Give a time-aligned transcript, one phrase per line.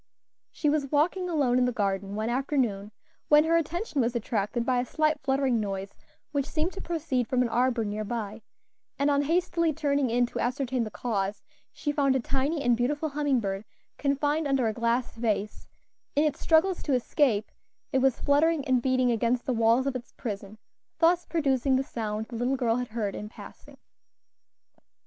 [0.49, 2.91] She was walking alone in the garden one afternoon,
[3.27, 5.93] when her attention was attracted by a slight fluttering noise
[6.31, 8.41] which seemed to proceed from an arbor near by,
[8.97, 13.09] and on hastily turning in to ascertain the cause, she found a tiny and beautiful
[13.09, 13.63] humming bird
[13.99, 15.67] confined under a glass vase;
[16.15, 17.51] in its struggles to escape
[17.93, 20.57] it was fluttering and beating against the walls of its prison,
[20.97, 23.77] thus producing the sound the little girl had heard in passing.